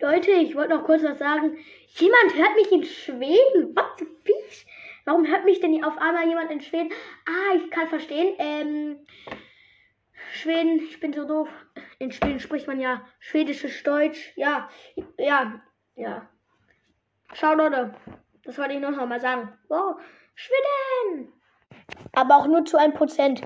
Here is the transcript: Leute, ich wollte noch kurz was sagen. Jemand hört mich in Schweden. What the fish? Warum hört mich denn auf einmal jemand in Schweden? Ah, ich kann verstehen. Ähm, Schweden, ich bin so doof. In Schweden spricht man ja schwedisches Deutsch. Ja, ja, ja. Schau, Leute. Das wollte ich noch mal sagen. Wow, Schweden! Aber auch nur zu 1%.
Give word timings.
Leute, 0.00 0.30
ich 0.30 0.54
wollte 0.54 0.74
noch 0.74 0.84
kurz 0.84 1.02
was 1.02 1.18
sagen. 1.18 1.58
Jemand 1.88 2.34
hört 2.34 2.56
mich 2.56 2.72
in 2.72 2.84
Schweden. 2.84 3.76
What 3.76 3.98
the 3.98 4.06
fish? 4.24 4.66
Warum 5.04 5.26
hört 5.26 5.44
mich 5.44 5.60
denn 5.60 5.84
auf 5.84 5.98
einmal 5.98 6.26
jemand 6.26 6.50
in 6.50 6.60
Schweden? 6.60 6.90
Ah, 7.26 7.56
ich 7.56 7.70
kann 7.70 7.88
verstehen. 7.88 8.34
Ähm, 8.38 9.06
Schweden, 10.32 10.78
ich 10.78 11.00
bin 11.00 11.12
so 11.12 11.26
doof. 11.26 11.48
In 11.98 12.12
Schweden 12.12 12.40
spricht 12.40 12.66
man 12.66 12.80
ja 12.80 13.04
schwedisches 13.18 13.82
Deutsch. 13.82 14.32
Ja, 14.36 14.70
ja, 15.18 15.60
ja. 15.96 16.28
Schau, 17.34 17.54
Leute. 17.54 17.94
Das 18.44 18.56
wollte 18.56 18.72
ich 18.72 18.80
noch 18.80 18.90
mal 19.06 19.20
sagen. 19.20 19.52
Wow, 19.68 20.00
Schweden! 20.34 21.32
Aber 22.12 22.36
auch 22.36 22.46
nur 22.46 22.64
zu 22.64 22.78
1%. 22.78 23.42